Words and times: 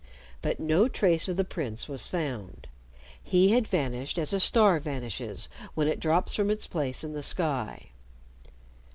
But 0.41 0.59
no 0.59 0.87
trace 0.87 1.29
of 1.29 1.37
the 1.37 1.43
prince 1.43 1.87
was 1.87 2.07
found. 2.07 2.65
He 3.21 3.49
had 3.51 3.67
vanished 3.67 4.17
as 4.17 4.33
a 4.33 4.39
star 4.39 4.79
vanishes 4.79 5.47
when 5.75 5.87
it 5.87 5.99
drops 5.99 6.33
from 6.33 6.49
its 6.49 6.65
place 6.65 7.03
in 7.03 7.13
the 7.13 7.21
sky. 7.21 7.91